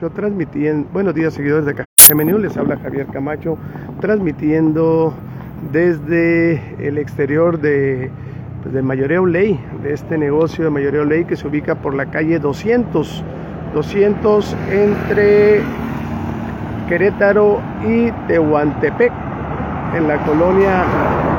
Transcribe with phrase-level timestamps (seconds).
[0.00, 1.74] Yo transmitiendo, buenos días seguidores de
[2.14, 3.58] News, les habla Javier Camacho,
[4.00, 5.12] transmitiendo
[5.72, 8.10] desde el exterior de,
[8.62, 12.06] pues, de Mayoreo Ley, de este negocio de Mayoreo Ley que se ubica por la
[12.06, 13.22] calle 200,
[13.74, 15.60] 200 entre
[16.88, 19.12] Querétaro y Tehuantepec,
[19.96, 20.82] en la colonia,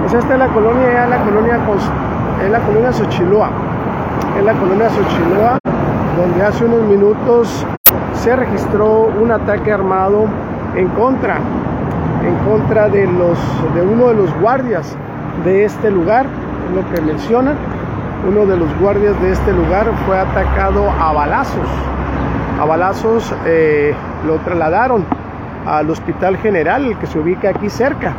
[0.02, 1.60] pues esta es la colonia, ya la colonia,
[2.46, 3.50] es la colonia Xochiloa,
[4.38, 5.58] es la colonia Xochiloa,
[6.16, 7.66] donde hace unos minutos
[8.14, 10.28] se registró un ataque armado
[10.76, 11.38] en contra,
[12.26, 13.38] en contra de, los,
[13.74, 14.96] de uno de los guardias
[15.44, 16.26] de este lugar,
[16.74, 17.56] lo que mencionan.
[18.28, 21.68] Uno de los guardias de este lugar fue atacado a balazos.
[22.60, 23.96] A balazos eh,
[24.28, 25.04] lo trasladaron
[25.66, 28.14] al Hospital General, que se ubica aquí cerca,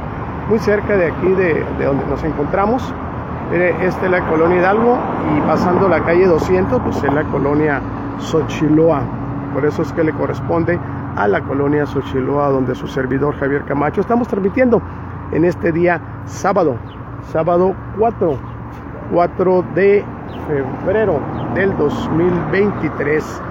[0.49, 2.93] muy cerca de aquí de, de donde nos encontramos.
[3.53, 4.97] Esta es la colonia Hidalgo
[5.37, 7.81] y pasando la calle 200, pues es la colonia
[8.19, 9.22] Xochiloa.
[9.53, 10.79] Por eso es que le corresponde
[11.17, 14.81] a la colonia Xochiloa, donde su servidor Javier Camacho estamos transmitiendo
[15.33, 16.77] en este día sábado,
[17.33, 18.37] sábado 4,
[19.13, 20.05] 4 de
[20.47, 21.21] febrero
[21.55, 23.43] del 2023.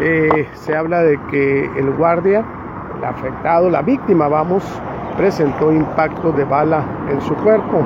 [0.00, 2.44] Eh, se habla de que el guardia,
[2.96, 4.64] el afectado, la víctima, vamos,
[5.16, 7.84] presentó impacto de bala en su cuerpo.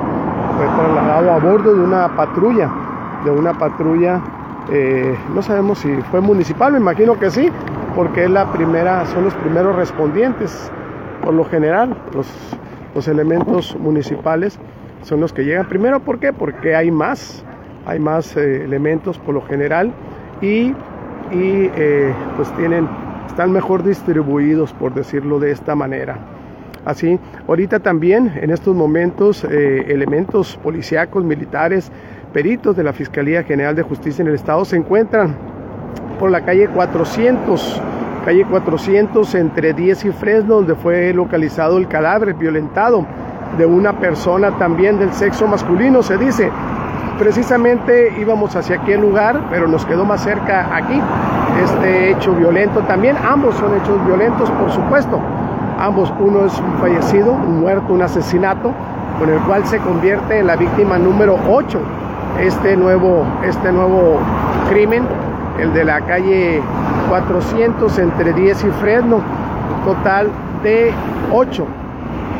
[0.57, 2.69] Fue trasladado a bordo de una patrulla,
[3.23, 4.21] de una patrulla
[4.71, 7.49] eh, no sabemos si fue municipal, me imagino que sí,
[7.95, 10.71] porque es la primera, son los primeros respondientes.
[11.23, 12.27] Por lo general, los,
[12.93, 14.59] los elementos municipales
[15.01, 15.99] son los que llegan primero.
[15.99, 16.33] ¿Por qué?
[16.33, 17.43] Porque hay más,
[17.85, 19.91] hay más eh, elementos por lo general
[20.41, 20.73] y,
[21.31, 22.87] y eh, pues tienen,
[23.27, 26.17] están mejor distribuidos, por decirlo de esta manera.
[26.85, 31.91] Así, ahorita también en estos momentos elementos policíacos, militares,
[32.35, 35.33] peritos de la Fiscalía General de Justicia en el Estado se encuentran
[36.19, 37.81] por la calle 400,
[38.25, 43.05] calle 400 entre 10 y Fresno, donde fue localizado el cadáver violentado
[43.57, 46.51] de una persona también del sexo masculino, se dice.
[47.17, 51.01] Precisamente íbamos hacia aquel lugar, pero nos quedó más cerca aquí
[51.63, 53.15] este hecho violento también.
[53.15, 55.21] Ambos son hechos violentos, por supuesto.
[55.79, 58.73] Ambos, uno es un fallecido, un muerto, un asesinato,
[59.19, 61.79] con el cual se convierte en la víctima número 8
[62.39, 64.19] este nuevo, este nuevo
[64.69, 65.03] crimen,
[65.59, 66.61] el de la calle
[67.09, 69.21] 400 entre 10 y Fresno,
[69.85, 70.29] total
[70.63, 70.91] de
[71.31, 71.65] 8,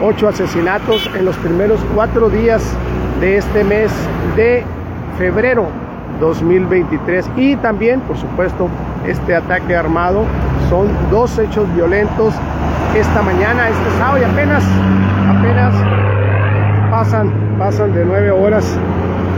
[0.01, 2.63] 8 asesinatos en los primeros cuatro días
[3.22, 3.91] de este mes
[4.35, 4.63] de
[5.17, 5.67] febrero
[6.19, 8.67] 2023 y también por supuesto
[9.06, 10.23] este ataque armado.
[10.69, 12.33] Son dos hechos violentos
[12.95, 14.63] esta mañana este sábado y apenas
[15.27, 15.73] apenas
[16.89, 18.77] pasan pasan de 9 horas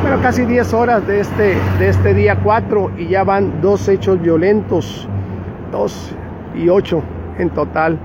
[0.02, 4.22] bueno, casi 10 horas de este, de este día 4 y ya van dos hechos
[4.22, 5.08] violentos,
[5.72, 6.16] 2
[6.56, 7.04] y 8
[7.40, 7.98] en total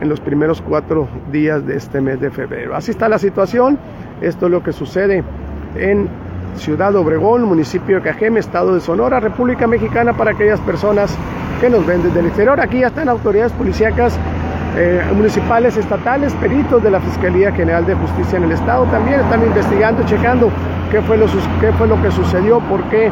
[0.00, 2.74] en los primeros cuatro días de este mes de febrero.
[2.76, 3.78] Así está la situación,
[4.20, 5.24] esto es lo que sucede
[5.76, 6.08] en
[6.56, 11.16] Ciudad Obregón, municipio de Cajeme, estado de Sonora, República Mexicana, para aquellas personas
[11.60, 12.60] que nos ven desde el exterior.
[12.60, 14.18] Aquí ya están autoridades policíacas
[14.76, 19.42] eh, municipales, estatales, peritos de la Fiscalía General de Justicia en el Estado también están
[19.42, 20.50] investigando, checando
[20.90, 21.26] qué fue lo,
[21.60, 23.10] qué fue lo que sucedió, por qué,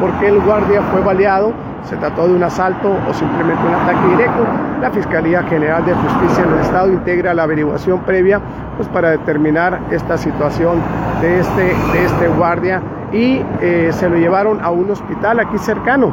[0.00, 1.52] por qué el guardia fue baleado,
[1.84, 4.44] se trató de un asalto o simplemente un ataque directo.
[4.80, 8.40] La Fiscalía General de Justicia en el Estado integra la averiguación previa
[8.76, 10.80] pues, para determinar esta situación
[11.20, 12.82] de este, de este guardia
[13.12, 16.12] y eh, se lo llevaron a un hospital aquí cercano,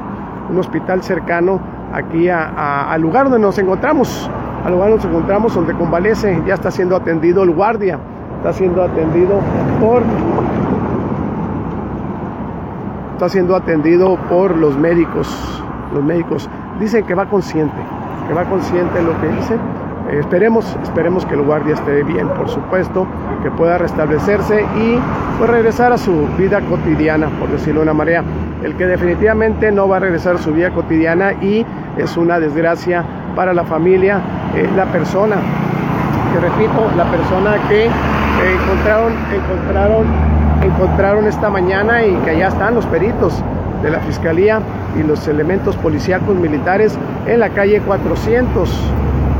[0.49, 1.59] un hospital cercano
[1.91, 4.29] aquí al lugar donde nos encontramos
[4.63, 7.99] al lugar nos encontramos donde convalece, ya está siendo atendido el guardia,
[8.37, 9.41] está siendo atendido
[9.81, 10.03] por
[13.13, 15.63] está siendo atendido por los médicos.
[15.93, 17.77] Los médicos dicen que va consciente,
[18.27, 19.59] que va consciente lo que dicen.
[20.09, 23.07] Eh, esperemos, esperemos que el guardia esté bien, por supuesto,
[23.43, 24.99] que pueda restablecerse y
[25.37, 28.23] pues, regresar a su vida cotidiana, por decirlo de una manera.
[28.63, 31.65] El que definitivamente no va a regresar a su vida cotidiana y
[31.97, 34.19] es una desgracia para la familia,
[34.55, 35.35] eh, la persona,
[36.33, 40.32] que repito, la persona que encontraron, encontraron,
[40.63, 43.33] encontraron esta mañana y que allá están los peritos
[43.81, 44.61] de la Fiscalía
[44.97, 48.69] y los elementos policíacos militares en la calle 400,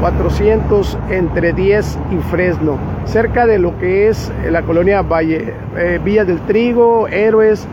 [0.01, 6.25] 400 entre 10 y Fresno, cerca de lo que es la colonia Valle, eh, Villa
[6.25, 7.65] del Trigo, Héroes,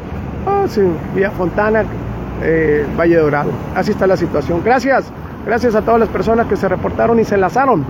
[0.46, 0.67] oh,
[1.14, 1.85] Villa Fontana,
[2.43, 3.50] eh, Valle Dorado.
[3.75, 4.62] Así está la situación.
[4.64, 5.11] Gracias.
[5.44, 7.85] Gracias a todas las personas que se reportaron y se enlazaron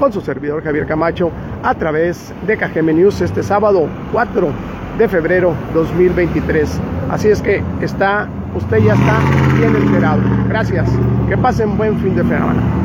[0.00, 1.30] con su servidor Javier Camacho
[1.62, 6.80] a través de KGM News este sábado 4 de febrero 2023.
[7.10, 9.18] Así es que está usted ya está
[9.58, 10.20] bien enterado.
[10.48, 10.88] Gracias.
[11.28, 12.84] Que pasen buen fin de semana.